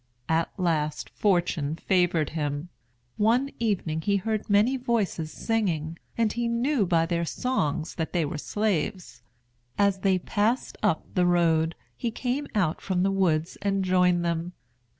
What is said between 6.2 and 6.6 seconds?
he